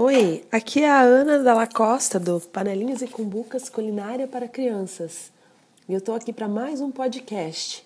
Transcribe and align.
Oi, 0.00 0.44
aqui 0.52 0.84
é 0.84 0.88
a 0.88 1.00
Ana 1.00 1.42
Dalla 1.42 1.66
Costa 1.66 2.20
do 2.20 2.38
Panelinhas 2.38 3.02
e 3.02 3.08
Cumbucas 3.08 3.68
Culinária 3.68 4.28
para 4.28 4.46
Crianças. 4.46 5.32
E 5.88 5.92
eu 5.92 5.98
estou 5.98 6.14
aqui 6.14 6.32
para 6.32 6.46
mais 6.46 6.80
um 6.80 6.88
podcast. 6.88 7.84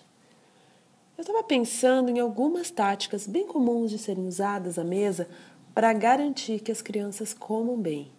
Eu 1.17 1.23
estava 1.23 1.41
pensando 1.41 2.11
em 2.11 2.19
algumas 2.19 2.69
táticas 2.69 3.25
bem 3.25 3.47
comuns 3.47 3.89
de 3.89 3.97
serem 3.97 4.27
usadas 4.27 4.77
à 4.77 4.83
mesa 4.83 5.27
para 5.73 5.91
garantir 5.91 6.59
que 6.59 6.71
as 6.71 6.83
crianças 6.83 7.33
comam 7.33 7.77
bem 7.77 8.11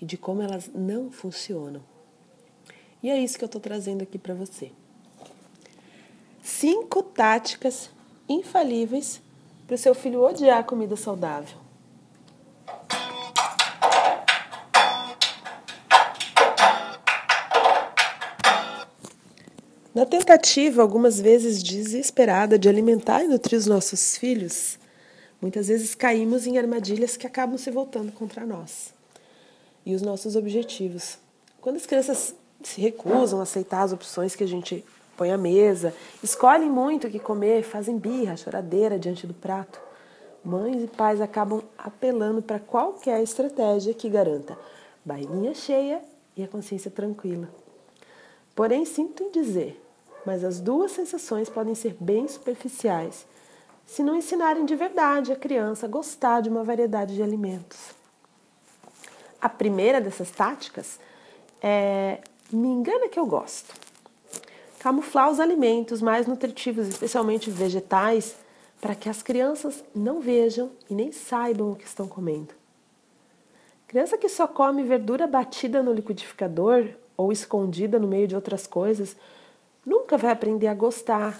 e 0.00 0.06
de 0.06 0.16
como 0.16 0.40
elas 0.40 0.70
não 0.74 1.10
funcionam. 1.10 1.82
E 3.02 3.10
é 3.10 3.18
isso 3.18 3.36
que 3.36 3.44
eu 3.44 3.46
estou 3.46 3.60
trazendo 3.60 4.00
aqui 4.00 4.16
para 4.16 4.32
você. 4.32 4.72
Cinco 6.42 7.02
táticas 7.02 7.90
infalíveis 8.26 9.20
para 9.66 9.74
o 9.74 9.78
seu 9.78 9.94
filho 9.94 10.22
odiar 10.22 10.64
comida 10.64 10.96
saudável. 10.96 11.60
Na 19.94 20.06
tentativa, 20.06 20.80
algumas 20.80 21.20
vezes 21.20 21.62
desesperada, 21.62 22.58
de 22.58 22.66
alimentar 22.66 23.22
e 23.22 23.28
nutrir 23.28 23.58
os 23.58 23.66
nossos 23.66 24.16
filhos, 24.16 24.78
muitas 25.38 25.68
vezes 25.68 25.94
caímos 25.94 26.46
em 26.46 26.56
armadilhas 26.56 27.14
que 27.14 27.26
acabam 27.26 27.58
se 27.58 27.70
voltando 27.70 28.10
contra 28.10 28.46
nós 28.46 28.94
e 29.84 29.94
os 29.94 30.00
nossos 30.00 30.34
objetivos. 30.34 31.18
Quando 31.60 31.76
as 31.76 31.84
crianças 31.84 32.34
se 32.62 32.80
recusam 32.80 33.38
a 33.40 33.42
aceitar 33.42 33.82
as 33.82 33.92
opções 33.92 34.34
que 34.34 34.42
a 34.42 34.48
gente 34.48 34.82
põe 35.14 35.30
à 35.30 35.36
mesa, 35.36 35.94
escolhem 36.22 36.70
muito 36.70 37.06
o 37.06 37.10
que 37.10 37.18
comer, 37.18 37.62
fazem 37.62 37.98
birra, 37.98 38.34
choradeira 38.34 38.98
diante 38.98 39.26
do 39.26 39.34
prato, 39.34 39.78
mães 40.42 40.82
e 40.82 40.86
pais 40.86 41.20
acabam 41.20 41.62
apelando 41.76 42.40
para 42.40 42.58
qualquer 42.58 43.22
estratégia 43.22 43.92
que 43.92 44.08
garanta 44.08 44.56
barriguinha 45.04 45.52
cheia 45.52 46.00
e 46.34 46.42
a 46.42 46.48
consciência 46.48 46.90
tranquila. 46.90 47.46
Porém, 48.54 48.84
sinto 48.84 49.22
em 49.22 49.30
dizer, 49.30 49.82
mas 50.26 50.44
as 50.44 50.60
duas 50.60 50.92
sensações 50.92 51.48
podem 51.48 51.74
ser 51.74 51.96
bem 51.98 52.28
superficiais 52.28 53.26
se 53.86 54.02
não 54.02 54.16
ensinarem 54.16 54.64
de 54.64 54.76
verdade 54.76 55.32
a 55.32 55.36
criança 55.36 55.86
a 55.86 55.88
gostar 55.88 56.40
de 56.40 56.48
uma 56.48 56.62
variedade 56.62 57.14
de 57.14 57.22
alimentos. 57.22 57.94
A 59.40 59.48
primeira 59.48 60.00
dessas 60.00 60.30
táticas 60.30 61.00
é 61.60 62.20
me 62.52 62.68
engana 62.68 63.08
que 63.08 63.18
eu 63.18 63.26
gosto. 63.26 63.74
Camuflar 64.78 65.30
os 65.30 65.40
alimentos 65.40 66.02
mais 66.02 66.26
nutritivos, 66.26 66.88
especialmente 66.88 67.50
vegetais, 67.50 68.36
para 68.80 68.94
que 68.94 69.08
as 69.08 69.22
crianças 69.22 69.82
não 69.94 70.20
vejam 70.20 70.70
e 70.90 70.94
nem 70.94 71.12
saibam 71.12 71.70
o 71.70 71.76
que 71.76 71.86
estão 71.86 72.08
comendo. 72.08 72.52
Criança 73.86 74.18
que 74.18 74.28
só 74.28 74.46
come 74.46 74.82
verdura 74.82 75.26
batida 75.26 75.82
no 75.82 75.92
liquidificador 75.92 76.88
ou 77.22 77.32
escondida 77.32 77.98
no 77.98 78.06
meio 78.06 78.28
de 78.28 78.34
outras 78.34 78.66
coisas 78.66 79.16
nunca 79.84 80.16
vai 80.16 80.30
aprender 80.30 80.66
a 80.66 80.74
gostar 80.74 81.38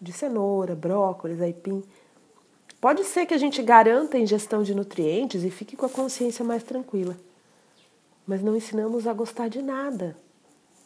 de 0.00 0.12
cenoura, 0.12 0.74
brócolis, 0.74 1.40
aipim. 1.40 1.82
Pode 2.80 3.04
ser 3.04 3.26
que 3.26 3.34
a 3.34 3.38
gente 3.38 3.62
garanta 3.62 4.16
a 4.16 4.20
ingestão 4.20 4.62
de 4.62 4.74
nutrientes 4.74 5.44
e 5.44 5.50
fique 5.50 5.76
com 5.76 5.86
a 5.86 5.90
consciência 5.90 6.44
mais 6.44 6.62
tranquila, 6.62 7.16
mas 8.26 8.42
não 8.42 8.56
ensinamos 8.56 9.06
a 9.06 9.12
gostar 9.12 9.48
de 9.48 9.60
nada. 9.60 10.16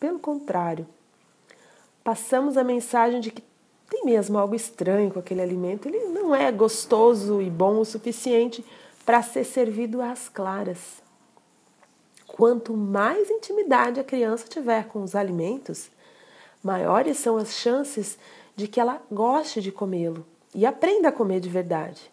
Pelo 0.00 0.18
contrário, 0.18 0.86
passamos 2.02 2.56
a 2.56 2.64
mensagem 2.64 3.20
de 3.20 3.30
que 3.30 3.42
tem 3.88 4.04
mesmo 4.04 4.36
algo 4.38 4.56
estranho 4.56 5.12
com 5.12 5.20
aquele 5.20 5.42
alimento, 5.42 5.86
ele 5.86 6.06
não 6.06 6.34
é 6.34 6.50
gostoso 6.50 7.40
e 7.40 7.48
bom 7.48 7.78
o 7.78 7.84
suficiente 7.84 8.64
para 9.06 9.22
ser 9.22 9.44
servido 9.44 10.00
às 10.02 10.28
claras. 10.28 11.03
Quanto 12.36 12.76
mais 12.76 13.30
intimidade 13.30 14.00
a 14.00 14.02
criança 14.02 14.48
tiver 14.48 14.88
com 14.88 15.04
os 15.04 15.14
alimentos, 15.14 15.88
maiores 16.64 17.16
são 17.18 17.36
as 17.36 17.52
chances 17.52 18.18
de 18.56 18.66
que 18.66 18.80
ela 18.80 19.00
goste 19.08 19.60
de 19.60 19.70
comê-lo 19.70 20.26
e 20.52 20.66
aprenda 20.66 21.10
a 21.10 21.12
comer 21.12 21.38
de 21.38 21.48
verdade. 21.48 22.10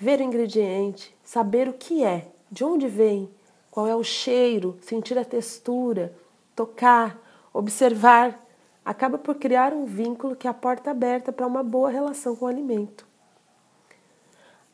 Ver 0.00 0.18
o 0.18 0.24
ingrediente, 0.24 1.16
saber 1.22 1.68
o 1.68 1.74
que 1.74 2.02
é, 2.02 2.26
de 2.50 2.64
onde 2.64 2.88
vem, 2.88 3.30
qual 3.70 3.86
é 3.86 3.94
o 3.94 4.02
cheiro, 4.02 4.76
sentir 4.80 5.16
a 5.16 5.24
textura, 5.24 6.12
tocar, 6.56 7.16
observar, 7.54 8.44
acaba 8.84 9.16
por 9.16 9.36
criar 9.36 9.72
um 9.72 9.84
vínculo 9.84 10.34
que 10.34 10.48
é 10.48 10.50
a 10.50 10.54
porta 10.54 10.90
aberta 10.90 11.30
para 11.30 11.46
uma 11.46 11.62
boa 11.62 11.88
relação 11.88 12.34
com 12.34 12.46
o 12.46 12.48
alimento. 12.48 13.06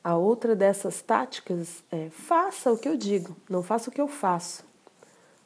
A 0.04 0.16
outra 0.16 0.56
dessas 0.56 1.00
táticas 1.00 1.84
é 1.90 2.10
faça 2.10 2.72
o 2.72 2.76
que 2.76 2.88
eu 2.88 2.96
digo, 2.96 3.36
não 3.48 3.62
faça 3.62 3.88
o 3.88 3.92
que 3.92 4.00
eu 4.00 4.08
faço. 4.08 4.64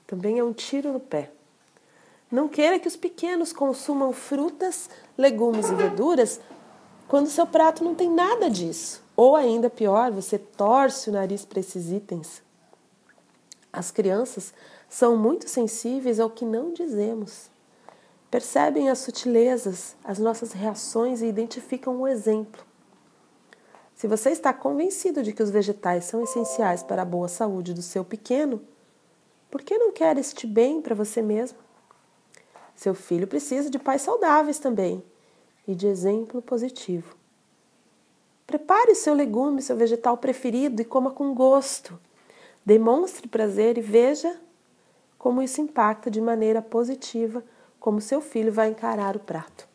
Também 0.06 0.38
é 0.38 0.44
um 0.44 0.52
tiro 0.52 0.92
no 0.92 1.00
pé. 1.00 1.30
Não 2.30 2.48
queira 2.48 2.78
que 2.78 2.88
os 2.88 2.96
pequenos 2.96 3.52
consumam 3.52 4.12
frutas, 4.12 4.88
legumes 5.16 5.68
e 5.68 5.74
verduras 5.74 6.40
quando 7.06 7.28
seu 7.28 7.46
prato 7.46 7.84
não 7.84 7.94
tem 7.94 8.10
nada 8.10 8.48
disso. 8.48 9.02
Ou 9.14 9.36
ainda 9.36 9.68
pior, 9.68 10.10
você 10.10 10.38
torce 10.38 11.10
o 11.10 11.12
nariz 11.12 11.44
para 11.44 11.60
esses 11.60 11.90
itens. 11.92 12.42
As 13.72 13.90
crianças 13.90 14.54
são 14.88 15.16
muito 15.16 15.48
sensíveis 15.48 16.18
ao 16.18 16.30
que 16.30 16.44
não 16.44 16.72
dizemos. 16.72 17.50
Percebem 18.30 18.88
as 18.88 19.00
sutilezas, 19.00 19.94
as 20.02 20.18
nossas 20.18 20.52
reações 20.52 21.20
e 21.20 21.26
identificam 21.26 22.00
o 22.00 22.08
exemplo. 22.08 22.64
Se 23.96 24.06
você 24.06 24.28
está 24.28 24.52
convencido 24.52 25.22
de 25.22 25.32
que 25.32 25.42
os 25.42 25.48
vegetais 25.48 26.04
são 26.04 26.22
essenciais 26.22 26.82
para 26.82 27.00
a 27.00 27.04
boa 27.04 27.28
saúde 27.28 27.72
do 27.72 27.80
seu 27.80 28.04
pequeno, 28.04 28.60
por 29.50 29.62
que 29.62 29.78
não 29.78 29.90
quer 29.90 30.18
este 30.18 30.46
bem 30.46 30.82
para 30.82 30.94
você 30.94 31.22
mesmo? 31.22 31.56
Seu 32.74 32.94
filho 32.94 33.26
precisa 33.26 33.70
de 33.70 33.78
pais 33.78 34.02
saudáveis 34.02 34.58
também 34.58 35.02
e 35.66 35.74
de 35.74 35.86
exemplo 35.86 36.42
positivo. 36.42 37.16
Prepare 38.46 38.92
o 38.92 38.94
seu 38.94 39.14
legume, 39.14 39.62
seu 39.62 39.74
vegetal 39.74 40.18
preferido 40.18 40.82
e 40.82 40.84
coma 40.84 41.10
com 41.10 41.34
gosto. 41.34 41.98
Demonstre 42.66 43.26
prazer 43.26 43.78
e 43.78 43.80
veja 43.80 44.38
como 45.18 45.42
isso 45.42 45.62
impacta 45.62 46.10
de 46.10 46.20
maneira 46.20 46.60
positiva 46.60 47.42
como 47.80 48.00
seu 48.00 48.20
filho 48.20 48.52
vai 48.52 48.68
encarar 48.68 49.16
o 49.16 49.20
prato. 49.20 49.66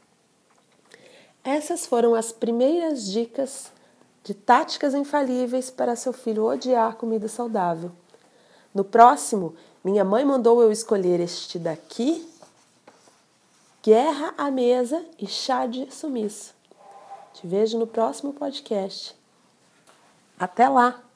Essas 1.44 1.88
foram 1.88 2.14
as 2.14 2.32
primeiras 2.32 3.04
dicas 3.06 3.72
de 4.24 4.34
táticas 4.34 4.94
infalíveis 4.94 5.70
para 5.70 5.96
seu 5.96 6.14
filho 6.14 6.46
odiar 6.46 6.96
comida 6.96 7.28
saudável. 7.28 7.92
No 8.74 8.84
próximo, 8.84 9.56
minha 9.84 10.04
mãe 10.04 10.24
mandou 10.24 10.62
eu 10.62 10.72
escolher 10.72 11.20
este 11.20 11.58
daqui 11.58 12.28
Guerra 13.84 14.36
à 14.38 14.52
mesa 14.52 15.04
e 15.18 15.26
chá 15.26 15.66
de 15.66 15.92
sumiço. 15.92 16.54
Te 17.34 17.48
vejo 17.48 17.80
no 17.80 17.88
próximo 17.88 18.32
podcast. 18.32 19.16
Até 20.38 20.70
lá! 20.70 21.11